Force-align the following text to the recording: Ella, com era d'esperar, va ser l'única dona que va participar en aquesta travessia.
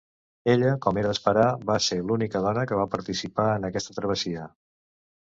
Ella, 0.53 0.71
com 0.85 0.99
era 1.01 1.11
d'esperar, 1.11 1.43
va 1.71 1.77
ser 1.89 1.99
l'única 2.07 2.43
dona 2.49 2.65
que 2.73 2.83
va 2.83 2.89
participar 2.97 3.49
en 3.55 3.73
aquesta 3.73 3.99
travessia. 4.03 4.53